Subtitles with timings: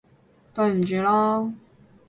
[0.55, 1.53] 對唔住囉